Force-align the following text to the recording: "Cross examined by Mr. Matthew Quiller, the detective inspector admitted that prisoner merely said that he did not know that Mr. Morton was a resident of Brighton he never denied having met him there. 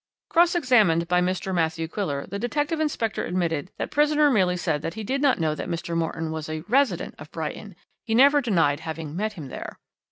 "Cross 0.29 0.55
examined 0.55 1.07
by 1.07 1.21
Mr. 1.21 1.53
Matthew 1.53 1.87
Quiller, 1.87 2.25
the 2.25 2.39
detective 2.39 2.79
inspector 2.79 3.23
admitted 3.23 3.69
that 3.77 3.91
prisoner 3.91 4.31
merely 4.31 4.57
said 4.57 4.81
that 4.81 4.95
he 4.95 5.03
did 5.03 5.21
not 5.21 5.39
know 5.39 5.53
that 5.53 5.69
Mr. 5.69 5.95
Morton 5.95 6.31
was 6.31 6.49
a 6.49 6.61
resident 6.61 7.13
of 7.19 7.29
Brighton 7.31 7.75
he 8.03 8.15
never 8.15 8.41
denied 8.41 8.79
having 8.79 9.15
met 9.15 9.33
him 9.33 9.49
there. 9.49 9.77